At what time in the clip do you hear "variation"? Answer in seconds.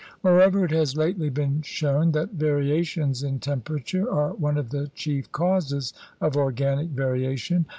6.89-7.67